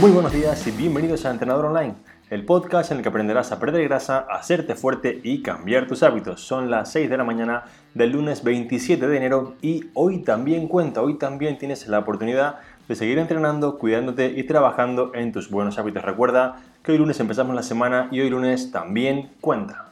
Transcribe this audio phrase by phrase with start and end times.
[0.00, 1.92] Muy buenos días y bienvenidos a Entrenador Online,
[2.30, 6.02] el podcast en el que aprenderás a perder grasa, a hacerte fuerte y cambiar tus
[6.02, 6.40] hábitos.
[6.40, 11.02] Son las 6 de la mañana del lunes 27 de enero y hoy también cuenta,
[11.02, 16.02] hoy también tienes la oportunidad de seguir entrenando, cuidándote y trabajando en tus buenos hábitos.
[16.02, 19.89] Recuerda que hoy lunes empezamos la semana y hoy lunes también cuenta.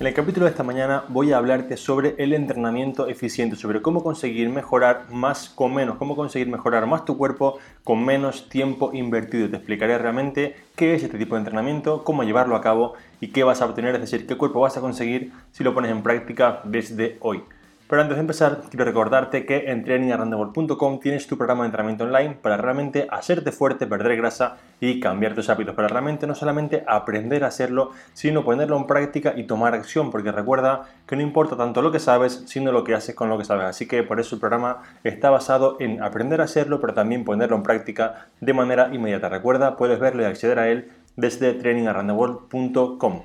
[0.00, 4.02] En el capítulo de esta mañana voy a hablarte sobre el entrenamiento eficiente, sobre cómo
[4.02, 9.48] conseguir mejorar más con menos, cómo conseguir mejorar más tu cuerpo con menos tiempo invertido.
[9.48, 13.44] Te explicaré realmente qué es este tipo de entrenamiento, cómo llevarlo a cabo y qué
[13.44, 16.60] vas a obtener, es decir, qué cuerpo vas a conseguir si lo pones en práctica
[16.64, 17.44] desde hoy.
[17.86, 22.38] Pero antes de empezar, quiero recordarte que en trainingarrandebol.com tienes tu programa de entrenamiento online
[22.40, 25.74] para realmente hacerte fuerte, perder grasa y cambiar tus hábitos.
[25.74, 30.10] Para realmente no solamente aprender a hacerlo, sino ponerlo en práctica y tomar acción.
[30.10, 33.36] Porque recuerda que no importa tanto lo que sabes, sino lo que haces con lo
[33.36, 33.66] que sabes.
[33.66, 37.56] Así que por eso el programa está basado en aprender a hacerlo, pero también ponerlo
[37.56, 39.28] en práctica de manera inmediata.
[39.28, 43.22] Recuerda, puedes verlo y acceder a él desde trainingarrandebol.com.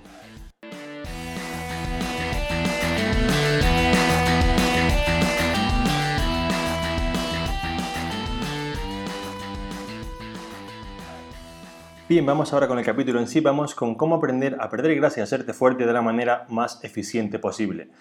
[12.09, 15.19] Bien, vamos ahora con el capítulo en sí, vamos con cómo aprender a perder grasa
[15.19, 17.91] y hacerte fuerte de la manera más eficiente posible.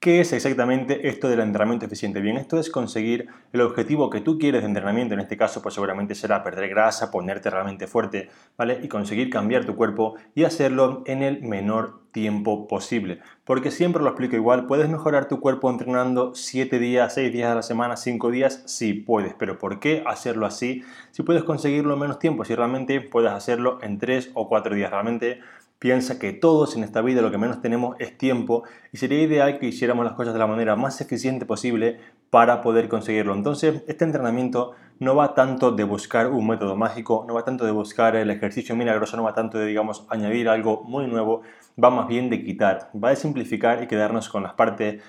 [0.00, 2.22] ¿Qué es exactamente esto del entrenamiento eficiente?
[2.22, 5.74] Bien, esto es conseguir el objetivo que tú quieres de entrenamiento, en este caso pues
[5.74, 8.80] seguramente será perder grasa, ponerte realmente fuerte, ¿vale?
[8.82, 13.20] Y conseguir cambiar tu cuerpo y hacerlo en el menor tiempo posible.
[13.44, 17.54] Porque siempre lo explico igual, ¿puedes mejorar tu cuerpo entrenando 7 días, 6 días a
[17.54, 18.62] la semana, 5 días?
[18.66, 20.82] Sí, puedes, pero ¿por qué hacerlo así?
[21.10, 24.90] Si puedes conseguirlo en menos tiempo, si realmente puedes hacerlo en 3 o 4 días,
[24.90, 25.40] realmente
[25.78, 29.58] piensa que todos en esta vida lo que menos tenemos es tiempo y sería ideal
[29.58, 33.34] que hiciéramos las cosas de la manera más eficiente posible para poder conseguirlo.
[33.34, 37.70] Entonces, este entrenamiento no va tanto de buscar un método mágico, no va tanto de
[37.70, 41.42] buscar el ejercicio milagroso, no va tanto de, digamos, añadir algo muy nuevo,
[41.82, 45.02] va más bien de quitar, va de simplificar y quedarnos con las partes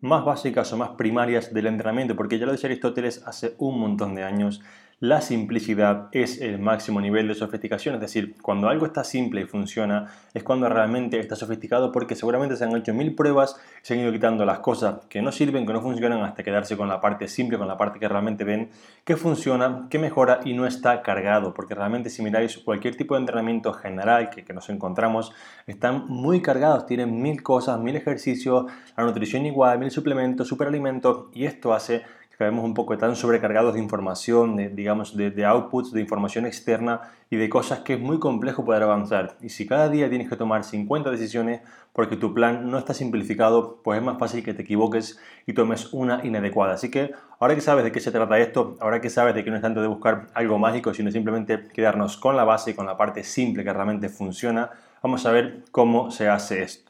[0.00, 4.14] más básicas o más primarias del entrenamiento, porque ya lo decía Aristóteles hace un montón
[4.14, 4.62] de años,
[5.00, 9.44] la simplicidad es el máximo nivel de sofisticación, es decir, cuando algo está simple y
[9.44, 14.00] funciona, es cuando realmente está sofisticado porque seguramente se han hecho mil pruebas se han
[14.00, 17.28] ido quitando las cosas que no sirven, que no funcionan, hasta quedarse con la parte
[17.28, 18.68] simple, con la parte que realmente ven
[19.04, 23.20] que funciona, que mejora y no está cargado, porque realmente si miráis cualquier tipo de
[23.20, 25.32] entrenamiento general que, que nos encontramos,
[25.66, 28.66] están muy cargados, tienen mil cosas, mil ejercicios,
[28.98, 32.02] la nutrición igual, mil suplementos, superalimentos, y esto hace
[32.44, 37.36] vemos un poco tan sobrecargados de información, de, digamos, de, outputs, de información externa y
[37.36, 39.36] de cosas que es muy complejo poder avanzar.
[39.40, 41.60] Y si cada día tienes que tomar 50 decisiones
[41.92, 45.92] porque tu plan no está simplificado, pues es más fácil que te equivoques y tomes
[45.92, 46.74] una inadecuada.
[46.74, 49.50] Así que ahora que sabes de qué se trata esto, ahora que sabes de que
[49.50, 52.86] no es tanto de buscar algo mágico, sino simplemente quedarnos con la base y con
[52.86, 54.70] la parte simple que realmente funciona,
[55.02, 56.89] vamos a ver cómo se hace esto.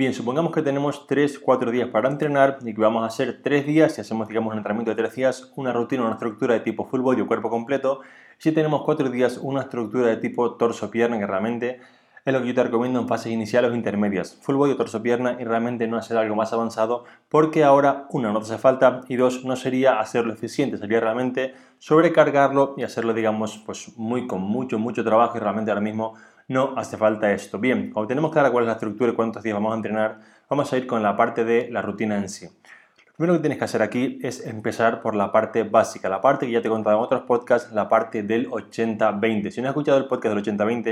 [0.00, 3.92] Bien, supongamos que tenemos 3-4 días para entrenar y que vamos a hacer 3 días,
[3.92, 7.02] si hacemos digamos un entrenamiento de 3 días, una rutina, una estructura de tipo full
[7.02, 8.00] body o cuerpo completo.
[8.38, 11.80] Si tenemos 4 días, una estructura de tipo torso-pierna, que realmente
[12.24, 14.38] es lo que yo te recomiendo en fases iniciales o intermedias.
[14.40, 18.38] Full body o torso-pierna y realmente no hacer algo más avanzado porque ahora, una, no
[18.38, 23.58] te hace falta y dos, no sería hacerlo eficiente, sería realmente sobrecargarlo y hacerlo, digamos,
[23.66, 26.14] pues muy con mucho, mucho trabajo y realmente ahora mismo
[26.50, 27.60] no hace falta esto.
[27.60, 30.18] Bien, cuando tenemos clara cuál es la estructura y cuántos días vamos a entrenar,
[30.48, 32.46] vamos a ir con la parte de la rutina en sí.
[32.46, 36.46] Lo primero que tienes que hacer aquí es empezar por la parte básica, la parte
[36.46, 39.50] que ya te he contado en otros podcasts, la parte del 80-20.
[39.52, 40.82] Si no has escuchado el podcast del 80-20,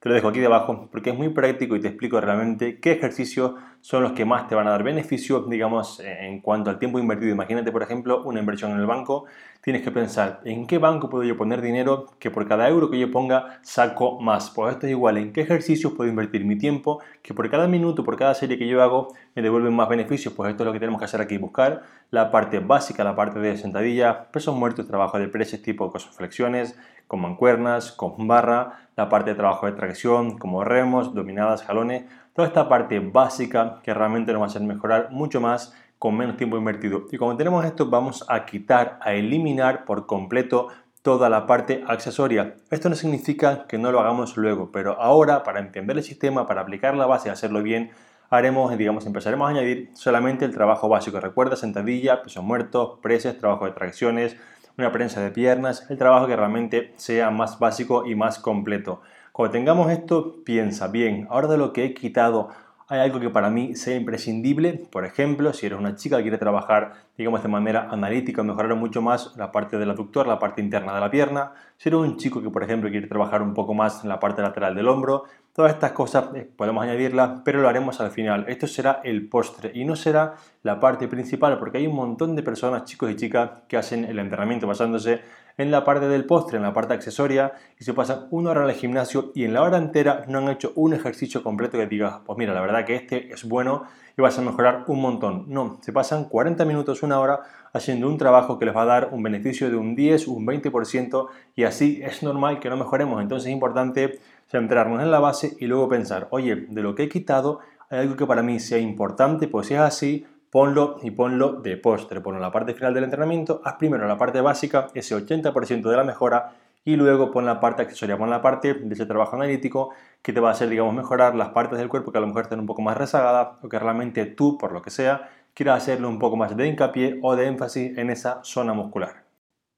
[0.00, 3.52] te lo dejo aquí debajo porque es muy práctico y te explico realmente qué ejercicios
[3.84, 7.32] son los que más te van a dar beneficio, digamos, en cuanto al tiempo invertido.
[7.32, 9.26] Imagínate, por ejemplo, una inversión en el banco.
[9.60, 12.98] Tienes que pensar, ¿en qué banco puedo yo poner dinero que por cada euro que
[12.98, 14.48] yo ponga saco más?
[14.48, 18.04] Pues esto es igual, ¿en qué ejercicios puedo invertir mi tiempo que por cada minuto,
[18.04, 20.32] por cada serie que yo hago, me devuelven más beneficios?
[20.32, 23.38] Pues esto es lo que tenemos que hacer aquí, buscar la parte básica, la parte
[23.38, 26.74] de sentadilla, pesos muertos, trabajo de preses tipo con flexiones,
[27.06, 32.04] con mancuernas, con barra, la parte de trabajo de tracción como remos, dominadas, jalones,
[32.34, 36.36] toda esta parte básica que realmente nos va a hacer mejorar mucho más con menos
[36.36, 37.06] tiempo invertido.
[37.10, 40.68] Y como tenemos esto, vamos a quitar, a eliminar por completo
[41.00, 42.56] toda la parte accesoria.
[42.70, 46.62] Esto no significa que no lo hagamos luego, pero ahora para entender el sistema, para
[46.62, 47.90] aplicar la base y hacerlo bien,
[48.30, 51.20] haremos, digamos, empezaremos a añadir solamente el trabajo básico.
[51.20, 54.36] Recuerda sentadilla, pesos muertos, preses, trabajo de tracciones,
[54.76, 59.02] una prensa de piernas, el trabajo que realmente sea más básico y más completo.
[59.34, 62.50] Cuando tengamos esto, piensa bien, ahora de lo que he quitado,
[62.86, 64.84] hay algo que para mí sea imprescindible.
[64.92, 69.02] Por ejemplo, si eres una chica que quiere trabajar, digamos, de manera analítica, mejorar mucho
[69.02, 71.50] más la parte del aductor, la parte interna de la pierna.
[71.78, 74.40] Si eres un chico que, por ejemplo, quiere trabajar un poco más en la parte
[74.40, 78.44] lateral del hombro, todas estas cosas eh, podemos añadirlas, pero lo haremos al final.
[78.46, 82.44] Esto será el postre y no será la parte principal, porque hay un montón de
[82.44, 85.22] personas, chicos y chicas, que hacen el entrenamiento basándose
[85.56, 88.70] en la parte del postre, en la parte accesoria, y se pasan una hora en
[88.70, 92.20] el gimnasio y en la hora entera no han hecho un ejercicio completo que digas,
[92.24, 93.84] pues mira, la verdad que este es bueno
[94.16, 95.44] y vas a mejorar un montón.
[95.48, 97.40] No, se pasan 40 minutos, una hora
[97.72, 101.28] haciendo un trabajo que les va a dar un beneficio de un 10, un 20%
[101.56, 103.20] y así es normal que no mejoremos.
[103.20, 107.08] Entonces es importante centrarnos en la base y luego pensar, oye, de lo que he
[107.08, 107.60] quitado,
[107.90, 111.76] hay algo que para mí sea importante, pues si es así, ponlo y ponlo de
[111.76, 112.20] postre.
[112.20, 115.96] Ponlo en la parte final del entrenamiento, haz primero la parte básica, ese 80% de
[115.96, 116.52] la mejora,
[116.84, 119.90] y luego pon la parte accesoria, pon la parte de ese trabajo analítico
[120.22, 122.42] que te va a hacer, digamos, mejorar las partes del cuerpo que a lo mejor
[122.42, 126.06] están un poco más rezagadas o que realmente tú, por lo que sea, quieras hacerle
[126.06, 129.24] un poco más de hincapié o de énfasis en esa zona muscular.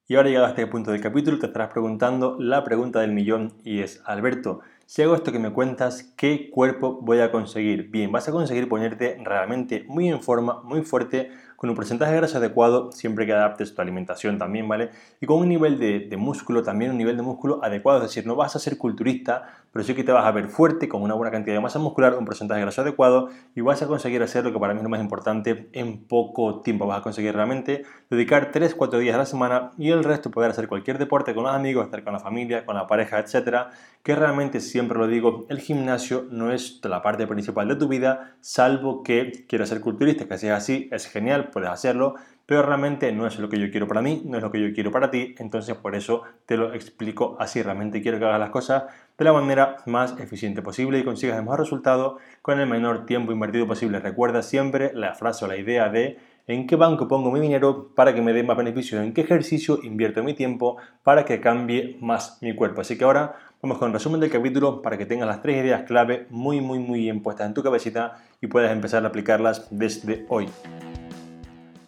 [0.07, 3.55] Y ahora llegado a este punto del capítulo te estarás preguntando la pregunta del millón
[3.65, 7.91] y es, Alberto, si hago esto que me cuentas, ¿qué cuerpo voy a conseguir?
[7.91, 12.19] Bien, vas a conseguir ponerte realmente muy en forma, muy fuerte, con un porcentaje de
[12.19, 14.91] grasa adecuado, siempre que adaptes tu alimentación también, ¿vale?
[15.21, 18.27] Y con un nivel de, de, músculo, también un nivel de músculo adecuado, es decir,
[18.27, 21.15] no vas a ser culturista, pero sí que te vas a ver fuerte, con una
[21.15, 24.45] buena cantidad de masa muscular, un porcentaje de grasa adecuado, y vas a conseguir hacer
[24.45, 26.87] lo que para mí es lo más importante en poco tiempo.
[26.87, 30.69] Vas a conseguir realmente dedicar 3-4 días a la semana y el resto poder hacer
[30.69, 33.71] cualquier deporte con los amigos, estar con la familia, con la pareja, etcétera,
[34.03, 38.37] que realmente siempre lo digo, el gimnasio no es la parte principal de tu vida,
[38.43, 43.27] salvo que quieras ser culturista, que sea así, es genial, puedes hacerlo, pero realmente no
[43.27, 45.35] es lo que yo quiero para mí, no es lo que yo quiero para ti,
[45.39, 48.83] entonces por eso te lo explico así, realmente quiero que hagas las cosas
[49.17, 53.33] de la manera más eficiente posible y consigas el mejor resultado con el menor tiempo
[53.33, 53.99] invertido posible.
[53.99, 58.15] Recuerda siempre la frase o la idea de en qué banco pongo mi dinero para
[58.15, 62.39] que me dé más beneficios, en qué ejercicio invierto mi tiempo para que cambie más
[62.41, 62.81] mi cuerpo.
[62.81, 65.83] Así que ahora vamos con el resumen del capítulo para que tengas las tres ideas
[65.83, 70.25] clave muy, muy, muy bien puestas en tu cabecita y puedas empezar a aplicarlas desde
[70.29, 70.49] hoy.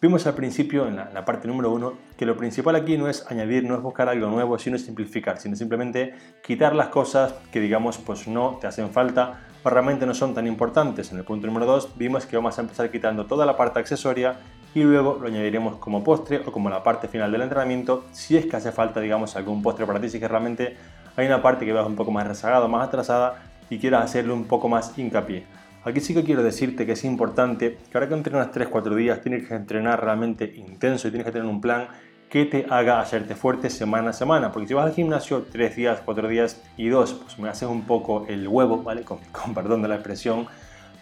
[0.00, 3.64] Vimos al principio, en la, parte número uno, que lo principal aquí no es añadir,
[3.64, 6.14] no es buscar algo nuevo, sino simplificar, sino simplemente
[6.44, 10.46] quitar las cosas que digamos pues no te hacen falta o realmente no son tan
[10.46, 11.12] importantes.
[11.12, 14.37] En el punto número 2 vimos que vamos a empezar quitando toda la parte accesoria
[14.75, 18.46] y luego lo añadiremos como postre o como la parte final del entrenamiento si es
[18.46, 20.76] que hace falta digamos algún postre para ti, si que realmente
[21.16, 24.44] hay una parte que veas un poco más rezagada, más atrasada y quieras hacerle un
[24.44, 25.44] poco más hincapié.
[25.84, 29.49] Aquí sí que quiero decirte que es importante que ahora que entrenas 3-4 días tienes
[29.49, 31.88] que entrenar realmente intenso y tienes que tener un plan
[32.28, 34.52] que te haga hacerte fuerte semana a semana.
[34.52, 37.82] Porque si vas al gimnasio 3 días, 4 días y 2, pues me haces un
[37.82, 39.02] poco el huevo, ¿vale?
[39.02, 40.46] Con, con perdón de la expresión,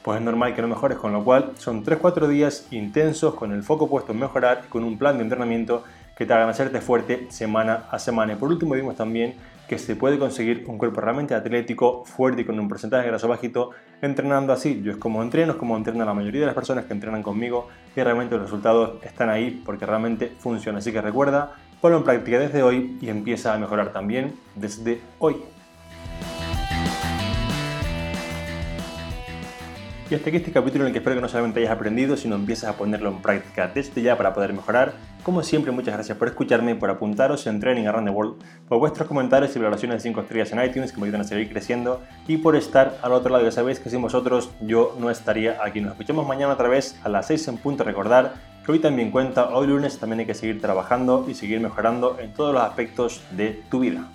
[0.02, 0.98] pues es normal que no mejores.
[0.98, 4.84] Con lo cual son 3-4 días intensos con el foco puesto en mejorar y con
[4.84, 5.84] un plan de entrenamiento
[6.16, 8.32] que te hagan hacerte fuerte semana a semana.
[8.32, 9.34] Y por último vimos también
[9.68, 13.26] que se puede conseguir un cuerpo realmente atlético, fuerte y con un porcentaje de grasa
[13.26, 13.70] bajito
[14.00, 14.80] entrenando así.
[14.82, 17.68] Yo es como entreno, es como entrena la mayoría de las personas que entrenan conmigo
[17.94, 20.78] y realmente los resultados están ahí porque realmente funciona.
[20.78, 25.36] Así que recuerda, ponlo en práctica desde hoy y empieza a mejorar también desde hoy.
[30.08, 32.36] Y hasta aquí este capítulo en el que espero que no solamente hayas aprendido, sino
[32.36, 34.92] empieces a ponerlo en práctica desde ya para poder mejorar.
[35.24, 38.36] Como siempre, muchas gracias por escucharme, por apuntaros en Training Around the World,
[38.68, 41.50] por vuestros comentarios y valoraciones de 5 estrellas en iTunes que me ayudan a seguir
[41.50, 43.42] creciendo y por estar al otro lado.
[43.42, 45.80] Ya sabéis que sin vosotros yo no estaría aquí.
[45.80, 47.82] Nos escuchamos mañana otra vez a las 6 en punto.
[47.82, 48.34] Recordar
[48.64, 52.32] que hoy también cuenta, hoy lunes también hay que seguir trabajando y seguir mejorando en
[52.32, 54.06] todos los aspectos de tu vida.